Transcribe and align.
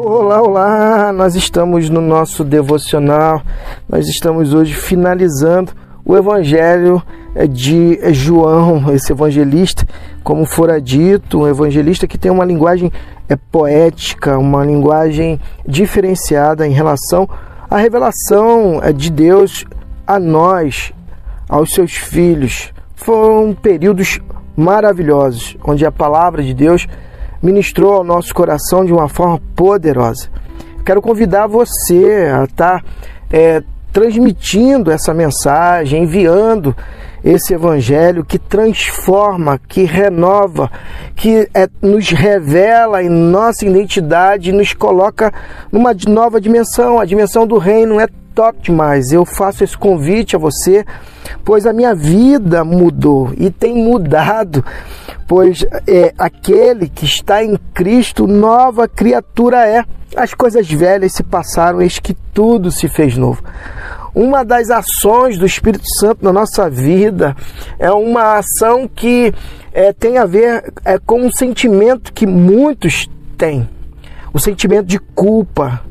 Olá, 0.00 0.40
olá! 0.40 1.12
Nós 1.12 1.34
estamos 1.34 1.90
no 1.90 2.00
nosso 2.00 2.44
devocional, 2.44 3.42
nós 3.88 4.06
estamos 4.06 4.54
hoje 4.54 4.72
finalizando 4.72 5.72
o 6.04 6.16
Evangelho 6.16 7.02
de 7.50 7.98
João, 8.12 8.94
esse 8.94 9.10
evangelista, 9.10 9.84
como 10.22 10.46
fora 10.46 10.80
dito, 10.80 11.40
um 11.40 11.48
evangelista 11.48 12.06
que 12.06 12.16
tem 12.16 12.30
uma 12.30 12.44
linguagem 12.44 12.92
é, 13.28 13.34
poética, 13.34 14.38
uma 14.38 14.64
linguagem 14.64 15.40
diferenciada 15.66 16.64
em 16.64 16.70
relação 16.70 17.28
à 17.68 17.76
revelação 17.76 18.78
é, 18.80 18.92
de 18.92 19.10
Deus 19.10 19.64
a 20.06 20.20
nós, 20.20 20.92
aos 21.48 21.74
seus 21.74 21.94
filhos. 21.94 22.72
Foram 22.94 23.52
períodos 23.52 24.20
maravilhosos, 24.56 25.56
onde 25.64 25.84
a 25.84 25.90
palavra 25.90 26.40
de 26.40 26.54
Deus 26.54 26.86
ministrou 27.42 27.94
ao 27.94 28.04
nosso 28.04 28.34
coração 28.34 28.84
de 28.84 28.92
uma 28.92 29.08
forma 29.08 29.40
poderosa. 29.54 30.28
Quero 30.84 31.02
convidar 31.02 31.46
você 31.46 32.30
a 32.34 32.44
estar 32.44 32.84
é, 33.30 33.62
transmitindo 33.92 34.90
essa 34.90 35.12
mensagem, 35.12 36.04
enviando 36.04 36.74
esse 37.24 37.52
evangelho 37.52 38.24
que 38.24 38.38
transforma, 38.38 39.60
que 39.68 39.82
renova, 39.82 40.70
que 41.16 41.48
é, 41.52 41.68
nos 41.82 42.10
revela 42.10 43.02
em 43.02 43.08
nossa 43.08 43.66
identidade, 43.66 44.52
nos 44.52 44.72
coloca 44.72 45.32
numa 45.70 45.94
nova 46.06 46.40
dimensão, 46.40 46.98
a 46.98 47.04
dimensão 47.04 47.46
do 47.46 47.58
reino 47.58 47.98
é 48.00 48.06
top 48.38 48.62
demais. 48.62 49.10
Eu 49.10 49.24
faço 49.24 49.64
esse 49.64 49.76
convite 49.76 50.36
a 50.36 50.38
você, 50.38 50.86
pois 51.44 51.66
a 51.66 51.72
minha 51.72 51.92
vida 51.92 52.62
mudou 52.62 53.32
e 53.36 53.50
tem 53.50 53.74
mudado, 53.74 54.64
pois 55.26 55.66
é, 55.88 56.14
aquele 56.16 56.88
que 56.88 57.04
está 57.04 57.42
em 57.42 57.58
Cristo, 57.74 58.28
nova 58.28 58.86
criatura 58.86 59.66
é. 59.66 59.84
As 60.14 60.34
coisas 60.34 60.70
velhas 60.70 61.14
se 61.14 61.24
passaram, 61.24 61.82
eis 61.82 61.98
que 61.98 62.14
tudo 62.32 62.70
se 62.70 62.88
fez 62.88 63.16
novo. 63.16 63.42
Uma 64.14 64.44
das 64.44 64.70
ações 64.70 65.36
do 65.36 65.44
Espírito 65.44 65.84
Santo 65.98 66.24
na 66.24 66.32
nossa 66.32 66.70
vida 66.70 67.36
é 67.76 67.90
uma 67.90 68.38
ação 68.38 68.86
que 68.88 69.34
é, 69.72 69.92
tem 69.92 70.16
a 70.16 70.24
ver 70.24 70.72
é, 70.84 70.96
com 70.96 71.22
um 71.22 71.32
sentimento 71.32 72.12
que 72.12 72.26
muitos 72.26 73.10
têm, 73.36 73.68
o 74.32 74.38
sentimento 74.38 74.86
de 74.86 75.00
culpa. 75.00 75.82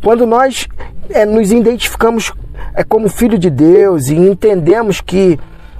Quando 0.00 0.24
nós 0.26 0.68
é, 1.10 1.24
nos 1.24 1.52
identificamos 1.52 2.32
é, 2.74 2.84
como 2.84 3.08
filho 3.08 3.38
de 3.38 3.50
Deus 3.50 4.08
e 4.08 4.16
entendemos 4.16 5.00
que 5.00 5.38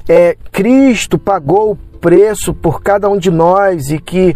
é, 0.09 0.37
Cristo 0.51 1.19
pagou 1.19 1.73
o 1.73 1.77
preço 1.77 2.55
por 2.55 2.83
cada 2.83 3.09
um 3.09 3.19
de 3.19 3.31
nós 3.31 3.91
e 3.91 3.99
que 3.99 4.35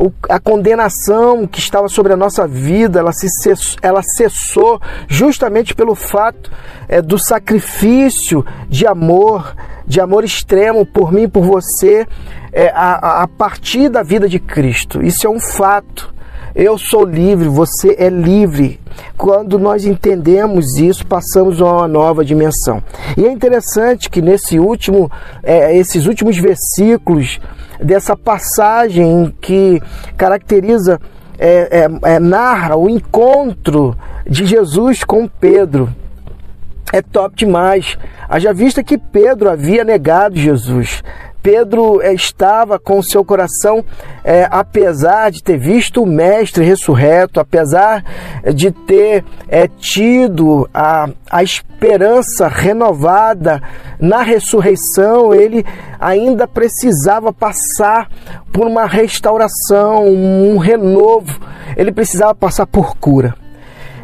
o, 0.00 0.10
a 0.30 0.40
condenação 0.40 1.46
que 1.46 1.58
estava 1.58 1.86
sobre 1.88 2.12
a 2.14 2.16
nossa 2.16 2.48
vida 2.48 3.00
ela, 3.00 3.12
se 3.12 3.28
cessou, 3.28 3.78
ela 3.82 4.02
cessou 4.02 4.80
justamente 5.06 5.74
pelo 5.74 5.94
fato 5.94 6.50
é, 6.88 7.02
do 7.02 7.18
sacrifício 7.18 8.44
de 8.66 8.86
amor, 8.86 9.54
de 9.86 10.00
amor 10.00 10.24
extremo 10.24 10.86
por 10.86 11.12
mim, 11.12 11.28
por 11.28 11.44
você, 11.44 12.06
é, 12.50 12.68
a, 12.68 13.22
a 13.22 13.28
partir 13.28 13.90
da 13.90 14.02
vida 14.02 14.26
de 14.26 14.38
Cristo. 14.38 15.02
Isso 15.02 15.26
é 15.26 15.30
um 15.30 15.38
fato. 15.38 16.14
Eu 16.54 16.78
sou 16.78 17.04
livre, 17.04 17.46
você 17.46 17.94
é 17.98 18.08
livre. 18.08 18.80
Quando 19.16 19.58
nós 19.58 19.84
entendemos 19.84 20.76
isso, 20.76 21.06
passamos 21.06 21.60
a 21.60 21.64
uma 21.64 21.88
nova 21.88 22.24
dimensão. 22.24 22.82
E 23.16 23.24
é 23.24 23.30
interessante 23.30 24.08
que 24.08 24.22
nesse 24.22 24.58
último, 24.58 25.10
é, 25.42 25.76
esses 25.76 26.06
últimos 26.06 26.38
versículos 26.38 27.40
dessa 27.80 28.16
passagem 28.16 29.34
que 29.40 29.80
caracteriza, 30.16 31.00
é, 31.38 31.84
é, 31.84 32.14
é, 32.14 32.18
narra 32.18 32.76
o 32.76 32.88
encontro 32.88 33.96
de 34.26 34.44
Jesus 34.44 35.02
com 35.02 35.26
Pedro. 35.26 35.88
É 36.92 37.00
top 37.00 37.34
demais. 37.36 37.96
Haja 38.28 38.52
vista 38.52 38.82
que 38.82 38.98
Pedro 38.98 39.48
havia 39.48 39.84
negado 39.84 40.36
Jesus. 40.36 41.02
Pedro 41.42 42.02
eh, 42.02 42.12
estava 42.12 42.78
com 42.78 43.02
seu 43.02 43.24
coração, 43.24 43.84
é, 44.22 44.46
apesar 44.50 45.30
de 45.30 45.42
ter 45.42 45.58
visto 45.58 46.02
o 46.02 46.06
Mestre 46.06 46.64
ressurreto, 46.64 47.40
apesar 47.40 48.04
de 48.54 48.70
ter 48.70 49.24
é, 49.48 49.66
tido 49.66 50.68
a, 50.72 51.08
a 51.30 51.42
esperança 51.42 52.48
renovada 52.48 53.62
na 53.98 54.22
ressurreição, 54.22 55.34
ele 55.34 55.64
ainda 55.98 56.46
precisava 56.46 57.32
passar 57.32 58.08
por 58.52 58.66
uma 58.66 58.86
restauração, 58.86 60.06
um 60.06 60.58
renovo, 60.58 61.40
ele 61.76 61.92
precisava 61.92 62.34
passar 62.34 62.66
por 62.66 62.96
cura. 62.96 63.34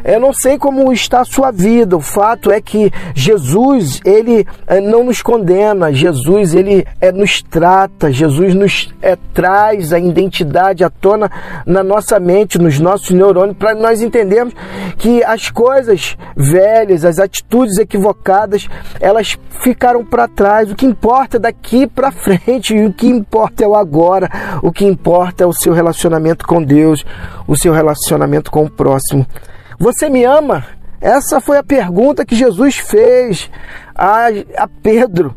Eu 0.03 0.19
não 0.19 0.33
sei 0.33 0.57
como 0.57 0.91
está 0.93 1.21
a 1.21 1.25
sua 1.25 1.51
vida. 1.51 1.97
O 1.97 2.01
fato 2.01 2.51
é 2.51 2.61
que 2.61 2.91
Jesus, 3.13 3.99
ele 4.05 4.45
eh, 4.67 4.79
não 4.79 5.03
nos 5.03 5.21
condena. 5.21 5.91
Jesus, 5.93 6.53
ele 6.53 6.85
é, 7.01 7.11
nos 7.11 7.41
trata. 7.41 8.11
Jesus 8.11 8.53
nos 8.53 8.93
é, 9.01 9.17
traz 9.33 9.91
a 9.93 9.99
identidade 9.99 10.83
à 10.83 10.89
tona 10.89 11.29
na 11.65 11.83
nossa 11.83 12.19
mente, 12.19 12.57
nos 12.57 12.79
nossos 12.79 13.11
neurônios, 13.11 13.57
para 13.57 13.75
nós 13.75 14.01
entendermos 14.01 14.53
que 14.97 15.23
as 15.23 15.49
coisas 15.49 16.17
velhas, 16.35 17.03
as 17.03 17.19
atitudes 17.19 17.77
equivocadas, 17.77 18.67
elas 18.99 19.37
ficaram 19.61 20.05
para 20.05 20.27
trás. 20.27 20.71
O 20.71 20.75
que 20.75 20.85
importa 20.85 21.37
é 21.37 21.39
daqui 21.39 21.87
para 21.87 22.11
frente. 22.11 22.73
O 22.73 22.93
que 22.93 23.07
importa 23.07 23.63
é 23.63 23.67
o 23.67 23.75
agora. 23.75 24.29
O 24.61 24.71
que 24.71 24.85
importa 24.85 25.43
é 25.43 25.47
o 25.47 25.53
seu 25.53 25.73
relacionamento 25.73 26.45
com 26.45 26.61
Deus, 26.63 27.05
o 27.47 27.55
seu 27.55 27.73
relacionamento 27.73 28.51
com 28.51 28.65
o 28.65 28.69
próximo. 28.69 29.25
Você 29.79 30.09
me 30.09 30.23
ama? 30.23 30.65
Essa 30.99 31.39
foi 31.39 31.57
a 31.57 31.63
pergunta 31.63 32.25
que 32.25 32.35
Jesus 32.35 32.77
fez 32.77 33.49
a, 33.93 34.27
a 34.57 34.67
Pedro 34.67 35.35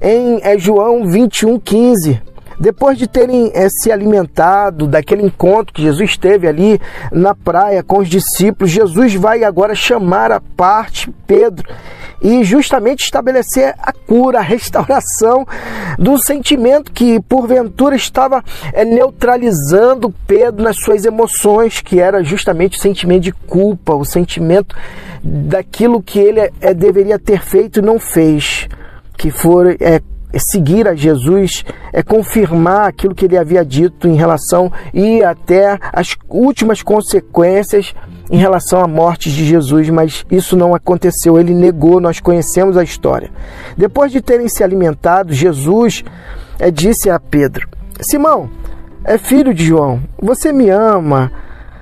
em 0.00 0.40
é, 0.42 0.56
João 0.56 1.04
21, 1.04 1.58
15. 1.58 2.22
Depois 2.58 2.98
de 2.98 3.06
terem 3.06 3.50
é, 3.54 3.68
se 3.68 3.90
alimentado 3.90 4.86
daquele 4.86 5.22
encontro 5.22 5.72
que 5.72 5.82
Jesus 5.82 6.16
teve 6.16 6.46
ali 6.46 6.80
na 7.10 7.34
praia 7.34 7.82
com 7.82 7.98
os 7.98 8.08
discípulos, 8.08 8.70
Jesus 8.70 9.14
vai 9.14 9.44
agora 9.44 9.74
chamar 9.74 10.30
a 10.30 10.40
parte 10.40 11.12
Pedro 11.26 11.68
e 12.22 12.44
justamente 12.44 13.02
estabelecer 13.02 13.74
a 13.78 13.92
cura, 13.92 14.38
a 14.38 14.42
restauração 14.42 15.46
do 15.98 16.18
sentimento 16.18 16.92
que 16.92 17.20
porventura 17.20 17.96
estava 17.96 18.42
é, 18.72 18.84
neutralizando 18.84 20.14
Pedro 20.26 20.62
nas 20.62 20.76
suas 20.76 21.04
emoções, 21.04 21.80
que 21.80 21.98
era 21.98 22.22
justamente 22.22 22.78
o 22.78 22.80
sentimento 22.80 23.22
de 23.22 23.32
culpa, 23.32 23.94
o 23.94 24.04
sentimento 24.04 24.76
daquilo 25.22 26.02
que 26.02 26.18
ele 26.18 26.40
é, 26.60 26.74
deveria 26.74 27.18
ter 27.18 27.42
feito 27.42 27.80
e 27.80 27.82
não 27.82 27.98
fez, 27.98 28.68
que 29.16 29.30
for 29.30 29.76
é, 29.80 30.00
é 30.32 30.38
seguir 30.38 30.88
a 30.88 30.94
Jesus, 30.94 31.64
é 31.92 32.02
confirmar 32.02 32.88
aquilo 32.88 33.14
que 33.14 33.26
ele 33.26 33.36
havia 33.36 33.64
dito 33.64 34.08
em 34.08 34.14
relação 34.14 34.72
e 34.94 35.22
até 35.22 35.78
as 35.92 36.16
últimas 36.28 36.82
consequências 36.82 37.94
em 38.30 38.38
relação 38.38 38.82
à 38.82 38.88
morte 38.88 39.30
de 39.30 39.44
Jesus, 39.44 39.90
mas 39.90 40.24
isso 40.30 40.56
não 40.56 40.74
aconteceu, 40.74 41.38
ele 41.38 41.52
negou, 41.52 42.00
nós 42.00 42.18
conhecemos 42.18 42.78
a 42.78 42.82
história. 42.82 43.30
Depois 43.76 44.10
de 44.10 44.22
terem 44.22 44.48
se 44.48 44.64
alimentado, 44.64 45.34
Jesus 45.34 46.02
é, 46.58 46.70
disse 46.70 47.10
a 47.10 47.20
Pedro: 47.20 47.68
Simão, 48.00 48.48
é 49.04 49.18
filho 49.18 49.52
de 49.52 49.64
João, 49.64 50.02
você 50.18 50.50
me 50.50 50.70
ama 50.70 51.30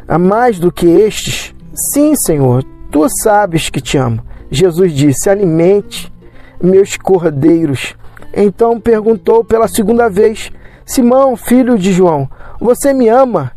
a 0.08 0.18
mais 0.18 0.58
do 0.58 0.72
que 0.72 0.86
estes? 0.86 1.54
Sim, 1.72 2.16
Senhor, 2.16 2.64
tu 2.90 3.08
sabes 3.08 3.70
que 3.70 3.80
te 3.80 3.96
amo. 3.96 4.20
Jesus 4.50 4.92
disse: 4.92 5.30
Alimente 5.30 6.12
meus 6.60 6.96
cordeiros. 6.96 7.94
Então 8.34 8.80
perguntou 8.80 9.44
pela 9.44 9.68
segunda 9.68 10.08
vez: 10.08 10.50
Simão, 10.84 11.36
filho 11.36 11.78
de 11.78 11.92
João, 11.92 12.28
você 12.60 12.92
me 12.92 13.08
ama? 13.08 13.52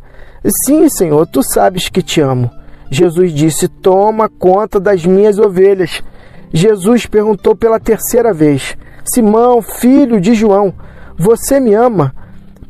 Sim, 0.65 0.89
Senhor, 0.89 1.25
tu 1.27 1.41
sabes 1.41 1.89
que 1.89 2.01
te 2.01 2.19
amo. 2.19 2.51
Jesus 2.89 3.31
disse: 3.31 3.67
Toma 3.67 4.29
conta 4.29 4.79
das 4.79 5.05
minhas 5.05 5.39
ovelhas. 5.39 6.03
Jesus 6.51 7.05
perguntou 7.05 7.55
pela 7.55 7.79
terceira 7.79 8.33
vez: 8.33 8.77
Simão, 9.03 9.61
filho 9.61 10.19
de 10.19 10.33
João, 10.35 10.73
você 11.17 11.59
me 11.59 11.73
ama? 11.73 12.13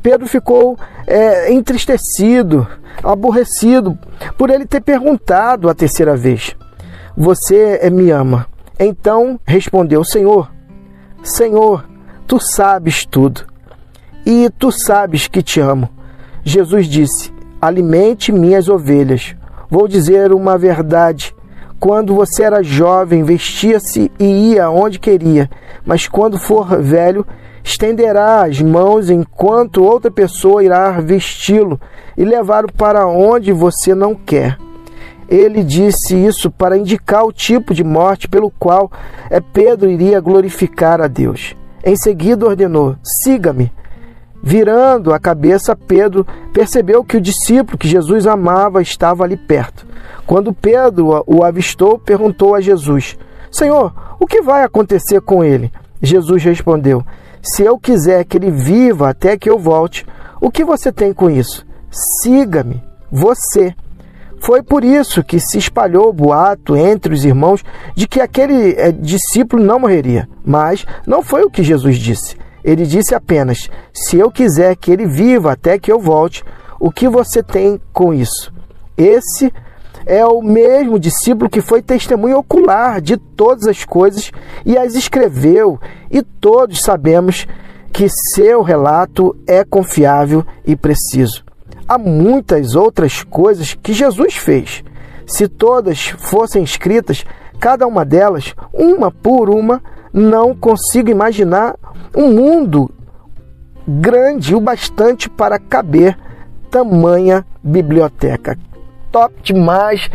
Pedro 0.02 0.26
ficou 0.26 0.78
é, 1.06 1.52
entristecido, 1.52 2.66
aborrecido 3.02 3.98
por 4.36 4.50
ele 4.50 4.66
ter 4.66 4.80
perguntado 4.80 5.68
a 5.68 5.74
terceira 5.74 6.16
vez: 6.16 6.56
Você 7.16 7.78
me 7.90 8.10
ama? 8.10 8.46
Então 8.78 9.38
respondeu: 9.46 10.04
Senhor, 10.04 10.50
Senhor, 11.22 11.84
tu 12.26 12.40
sabes 12.40 13.04
tudo 13.04 13.42
e 14.26 14.50
tu 14.58 14.72
sabes 14.72 15.28
que 15.28 15.42
te 15.42 15.60
amo. 15.60 15.88
Jesus 16.42 16.86
disse: 16.86 17.32
Alimente 17.60 18.32
minhas 18.32 18.68
ovelhas. 18.68 19.34
Vou 19.70 19.88
dizer 19.88 20.32
uma 20.32 20.56
verdade. 20.56 21.34
Quando 21.78 22.14
você 22.14 22.44
era 22.44 22.62
jovem, 22.62 23.22
vestia-se 23.22 24.10
e 24.18 24.52
ia 24.52 24.70
onde 24.70 24.98
queria, 24.98 25.50
mas 25.84 26.08
quando 26.08 26.38
for 26.38 26.80
velho, 26.80 27.26
estenderá 27.62 28.44
as 28.44 28.60
mãos 28.62 29.10
enquanto 29.10 29.82
outra 29.82 30.10
pessoa 30.10 30.64
irá 30.64 30.92
vesti-lo 30.92 31.78
e 32.16 32.24
levá-lo 32.24 32.72
para 32.72 33.06
onde 33.06 33.52
você 33.52 33.94
não 33.94 34.14
quer. 34.14 34.58
ele 35.28 35.64
disse 35.64 36.14
isso 36.14 36.50
para 36.50 36.76
indicar 36.76 37.24
o 37.24 37.32
tipo 37.32 37.74
de 37.74 37.82
morte 37.82 38.28
pelo 38.28 38.50
qual 38.50 38.90
é 39.28 39.40
Pedro 39.40 39.90
iria 39.90 40.20
glorificar 40.20 41.00
a 41.00 41.06
Deus. 41.06 41.56
Em 41.84 41.96
seguida 41.96 42.46
ordenou: 42.46 42.96
"Siga-me". 43.22 43.70
Virando 44.42 45.12
a 45.12 45.18
cabeça, 45.18 45.74
Pedro 45.74 46.26
percebeu 46.52 47.02
que 47.02 47.16
o 47.16 47.20
discípulo 47.20 47.78
que 47.78 47.88
Jesus 47.88 48.26
amava 48.26 48.82
estava 48.82 49.24
ali 49.24 49.36
perto. 49.36 49.86
Quando 50.26 50.52
Pedro 50.52 51.24
o 51.26 51.42
avistou, 51.42 51.98
perguntou 51.98 52.54
a 52.54 52.60
Jesus: 52.60 53.16
Senhor, 53.50 53.94
o 54.18 54.26
que 54.26 54.42
vai 54.42 54.62
acontecer 54.62 55.20
com 55.20 55.42
ele? 55.42 55.72
Jesus 56.02 56.42
respondeu: 56.44 57.02
Se 57.42 57.62
eu 57.62 57.78
quiser 57.78 58.24
que 58.24 58.36
ele 58.36 58.50
viva 58.50 59.08
até 59.08 59.38
que 59.38 59.48
eu 59.48 59.58
volte, 59.58 60.06
o 60.40 60.50
que 60.50 60.64
você 60.64 60.92
tem 60.92 61.12
com 61.12 61.30
isso? 61.30 61.64
Siga-me, 62.20 62.82
você. 63.10 63.74
Foi 64.44 64.62
por 64.62 64.84
isso 64.84 65.24
que 65.24 65.40
se 65.40 65.56
espalhou 65.56 66.10
o 66.10 66.12
boato 66.12 66.76
entre 66.76 67.14
os 67.14 67.24
irmãos 67.24 67.64
de 67.96 68.06
que 68.06 68.20
aquele 68.20 68.72
é, 68.72 68.92
discípulo 68.92 69.64
não 69.64 69.80
morreria. 69.80 70.28
Mas 70.44 70.84
não 71.06 71.22
foi 71.22 71.44
o 71.44 71.50
que 71.50 71.62
Jesus 71.62 71.96
disse. 71.96 72.36
Ele 72.62 72.84
disse 72.84 73.14
apenas: 73.14 73.70
Se 73.90 74.18
eu 74.18 74.30
quiser 74.30 74.76
que 74.76 74.92
ele 74.92 75.06
viva 75.06 75.52
até 75.52 75.78
que 75.78 75.90
eu 75.90 75.98
volte, 75.98 76.44
o 76.78 76.90
que 76.90 77.08
você 77.08 77.42
tem 77.42 77.80
com 77.90 78.12
isso? 78.12 78.52
Esse 78.98 79.50
é 80.04 80.26
o 80.26 80.42
mesmo 80.42 80.98
discípulo 80.98 81.48
que 81.48 81.62
foi 81.62 81.80
testemunho 81.80 82.36
ocular 82.36 83.00
de 83.00 83.16
todas 83.16 83.66
as 83.66 83.82
coisas 83.86 84.30
e 84.66 84.76
as 84.76 84.94
escreveu, 84.94 85.80
e 86.10 86.20
todos 86.20 86.82
sabemos 86.82 87.46
que 87.90 88.10
seu 88.10 88.60
relato 88.60 89.34
é 89.46 89.64
confiável 89.64 90.44
e 90.66 90.76
preciso 90.76 91.43
há 91.88 91.98
muitas 91.98 92.74
outras 92.74 93.22
coisas 93.22 93.74
que 93.74 93.92
Jesus 93.92 94.34
fez. 94.34 94.84
Se 95.26 95.48
todas 95.48 96.08
fossem 96.18 96.62
escritas, 96.62 97.24
cada 97.58 97.86
uma 97.86 98.04
delas, 98.04 98.54
uma 98.72 99.10
por 99.10 99.48
uma, 99.48 99.82
não 100.12 100.54
consigo 100.54 101.10
imaginar 101.10 101.76
um 102.16 102.32
mundo 102.32 102.90
grande 103.86 104.54
o 104.54 104.60
bastante 104.60 105.28
para 105.28 105.58
caber 105.58 106.16
tamanha 106.70 107.44
biblioteca. 107.62 108.58
Top 109.10 109.34
demais 109.42 110.10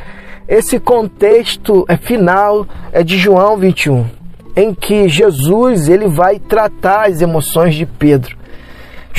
esse 0.50 0.80
contexto 0.80 1.86
é 1.88 1.96
final 1.96 2.66
é 2.92 3.04
de 3.04 3.20
João 3.20 3.56
21, 3.56 4.08
em 4.56 4.74
que 4.74 5.08
Jesus 5.08 5.88
ele 5.88 6.08
vai 6.08 6.40
tratar 6.40 7.08
as 7.08 7.22
emoções 7.22 7.76
de 7.76 7.86
Pedro, 7.86 8.36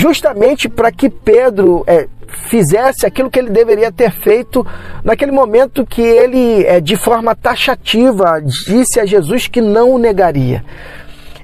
justamente 0.01 0.67
para 0.67 0.91
que 0.91 1.11
Pedro 1.11 1.85
é, 1.87 2.09
fizesse 2.49 3.05
aquilo 3.05 3.29
que 3.29 3.39
ele 3.39 3.51
deveria 3.51 3.93
ter 3.93 4.11
feito 4.11 4.67
naquele 5.05 5.31
momento 5.31 5.85
que 5.85 6.01
ele, 6.01 6.65
é, 6.65 6.81
de 6.81 6.97
forma 6.97 7.35
taxativa, 7.35 8.41
disse 8.41 8.99
a 8.99 9.05
Jesus 9.05 9.47
que 9.47 9.61
não 9.61 9.91
o 9.91 9.99
negaria. 9.99 10.65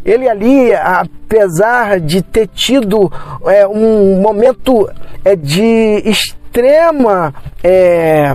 Ele 0.03 0.27
ali, 0.27 0.73
apesar 0.75 2.01
de 2.01 2.23
ter 2.23 2.47
tido 2.47 3.13
é, 3.45 3.67
um 3.67 4.23
momento 4.23 4.89
é, 5.23 5.37
de 5.37 6.03
extrema 6.07 7.35
é, 7.63 8.35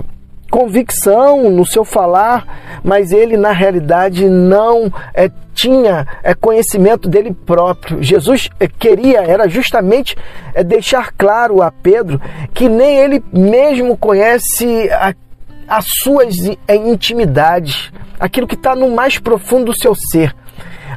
convicção 0.52 1.48
no 1.48 1.64
seu 1.64 1.82
falar, 1.82 2.78
mas 2.84 3.10
ele 3.10 3.38
na 3.38 3.52
realidade 3.52 4.28
não 4.28 4.92
é, 5.14 5.30
tinha 5.54 6.06
é, 6.22 6.34
conhecimento 6.34 7.08
dele 7.08 7.32
próprio. 7.32 8.02
Jesus 8.02 8.50
é, 8.60 8.68
queria, 8.68 9.22
era 9.22 9.48
justamente 9.48 10.14
é, 10.52 10.62
deixar 10.62 11.10
claro 11.16 11.62
a 11.62 11.72
Pedro 11.72 12.20
que 12.52 12.68
nem 12.68 12.98
ele 12.98 13.24
mesmo 13.32 13.96
conhece 13.96 14.90
a, 14.90 15.14
as 15.66 15.86
suas 15.86 16.36
é, 16.68 16.76
intimidades, 16.76 17.90
aquilo 18.20 18.46
que 18.46 18.54
está 18.54 18.76
no 18.76 18.94
mais 18.94 19.18
profundo 19.18 19.72
do 19.72 19.74
seu 19.74 19.94
ser. 19.94 20.36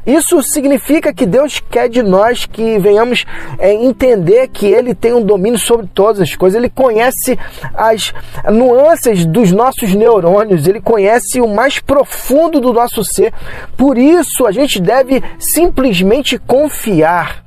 Isso 0.06 0.42
significa 0.44 1.14
que 1.14 1.26
Deus 1.26 1.60
quer 1.60 1.90
de 1.90 2.04
nós 2.04 2.46
que 2.46 2.78
venhamos 2.78 3.26
é, 3.58 3.74
entender 3.74 4.48
que 4.50 4.68
Ele 4.68 4.94
tem 4.94 5.14
um 5.14 5.22
domínio 5.22 5.58
sobre 5.58 5.88
todas 5.88 6.22
as 6.22 6.36
coisas. 6.36 6.58
Ele 6.58 6.70
conhece 6.70 7.38
as 7.74 8.14
nuances 8.52 9.26
dos 9.26 9.52
nossos 9.52 9.94
neurônios, 9.94 10.68
Ele 10.68 10.80
conhece 10.80 11.42
o 11.42 11.48
mais 11.48 11.80
profundo 11.80 12.60
do 12.60 12.72
nosso 12.72 13.04
ser. 13.04 13.34
Por 13.76 13.98
isso, 13.98 14.46
a 14.46 14.52
gente 14.52 14.80
deve 14.80 15.24
simplesmente 15.40 16.38
confiar 16.38 17.44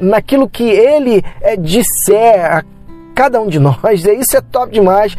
naquilo 0.00 0.48
que 0.48 0.64
Ele 0.64 1.22
é, 1.40 1.56
disser, 1.56 2.64
cada 3.18 3.40
um 3.40 3.48
de 3.48 3.58
nós. 3.58 4.04
Isso 4.16 4.36
é 4.36 4.40
top 4.40 4.72
demais. 4.72 5.16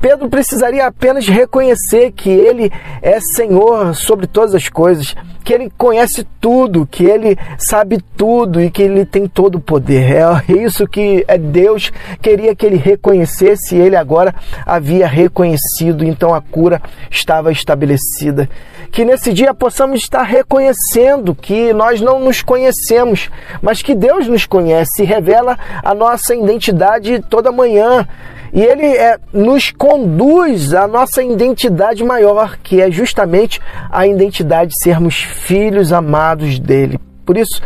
Pedro 0.00 0.28
precisaria 0.28 0.84
apenas 0.84 1.28
reconhecer 1.28 2.10
que 2.10 2.28
ele 2.28 2.72
é 3.00 3.20
Senhor 3.20 3.94
sobre 3.94 4.26
todas 4.26 4.52
as 4.52 4.68
coisas, 4.68 5.14
que 5.44 5.54
ele 5.54 5.70
conhece 5.78 6.26
tudo, 6.40 6.84
que 6.84 7.04
ele 7.04 7.38
sabe 7.56 8.02
tudo 8.16 8.60
e 8.60 8.68
que 8.68 8.82
ele 8.82 9.06
tem 9.06 9.28
todo 9.28 9.58
o 9.58 9.60
poder. 9.60 10.16
É 10.16 10.52
isso 10.52 10.88
que 10.88 11.24
é 11.28 11.38
Deus 11.38 11.92
queria 12.20 12.52
que 12.52 12.66
ele 12.66 12.76
reconhecesse 12.76 13.76
e 13.76 13.80
ele 13.80 13.94
agora 13.94 14.34
havia 14.66 15.06
reconhecido, 15.06 16.04
então 16.04 16.34
a 16.34 16.40
cura 16.40 16.82
estava 17.08 17.52
estabelecida 17.52 18.48
que 18.90 19.04
nesse 19.04 19.32
dia 19.32 19.52
possamos 19.52 20.00
estar 20.00 20.22
reconhecendo 20.22 21.34
que 21.34 21.72
nós 21.72 22.00
não 22.00 22.20
nos 22.20 22.42
conhecemos, 22.42 23.30
mas 23.60 23.82
que 23.82 23.94
Deus 23.94 24.26
nos 24.26 24.46
conhece 24.46 25.02
e 25.02 25.06
revela 25.06 25.58
a 25.82 25.94
nossa 25.94 26.34
identidade 26.34 27.22
toda 27.28 27.52
manhã. 27.52 28.06
E 28.52 28.62
Ele 28.62 28.86
é, 28.86 29.18
nos 29.32 29.70
conduz 29.70 30.72
à 30.72 30.86
nossa 30.86 31.22
identidade 31.22 32.02
maior, 32.04 32.56
que 32.62 32.80
é 32.80 32.90
justamente 32.90 33.60
a 33.90 34.06
identidade 34.06 34.70
de 34.70 34.82
sermos 34.82 35.16
filhos 35.16 35.92
amados 35.92 36.58
dele. 36.58 36.98
Por 37.24 37.36
isso, 37.36 37.60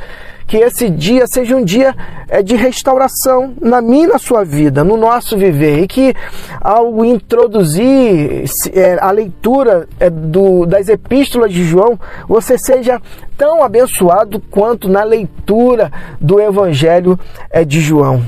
que 0.50 0.56
esse 0.56 0.90
dia 0.90 1.28
seja 1.28 1.54
um 1.54 1.64
dia 1.64 1.94
é, 2.28 2.42
de 2.42 2.56
restauração 2.56 3.54
na 3.60 3.80
minha 3.80 4.08
na 4.08 4.18
sua 4.18 4.44
vida, 4.44 4.82
no 4.82 4.96
nosso 4.96 5.38
viver, 5.38 5.78
e 5.78 5.86
que 5.86 6.12
ao 6.60 7.04
introduzir 7.04 8.46
é, 8.74 8.98
a 9.00 9.12
leitura 9.12 9.88
é, 10.00 10.10
do, 10.10 10.66
das 10.66 10.88
epístolas 10.88 11.52
de 11.52 11.62
João, 11.62 11.96
você 12.26 12.58
seja 12.58 13.00
tão 13.38 13.62
abençoado 13.62 14.42
quanto 14.50 14.88
na 14.88 15.04
leitura 15.04 15.92
do 16.20 16.40
Evangelho 16.40 17.16
de 17.64 17.80
João. 17.80 18.20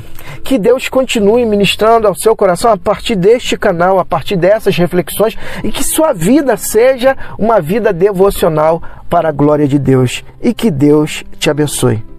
Que 0.45 0.59
Deus 0.59 0.89
continue 0.89 1.45
ministrando 1.45 2.07
ao 2.07 2.15
seu 2.15 2.37
coração 2.37 2.71
a 2.71 2.77
partir 2.77 3.17
deste 3.17 3.57
canal, 3.57 3.99
a 3.99 4.05
partir 4.05 4.37
dessas 4.37 4.77
reflexões 4.77 5.37
e 5.65 5.73
que 5.73 5.83
sua 5.83 6.13
vida 6.13 6.57
seja 6.57 7.17
uma 7.37 7.61
vida 7.61 7.93
devocional 7.93 8.81
para 9.11 9.29
a 9.29 9.33
glória 9.33 9.67
de 9.67 9.79
Deus. 9.79 10.25
E 10.41 10.55
que 10.55 10.71
Deus 10.71 11.25
te 11.39 11.51
abençoe. 11.51 12.12